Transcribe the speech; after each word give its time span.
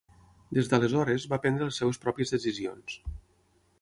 Des 0.57 0.69
d'aleshores, 0.71 1.27
va 1.33 1.39
prendre 1.43 1.67
les 1.67 1.79
seves 1.81 2.03
pròpies 2.07 2.33
decisions. 2.37 2.97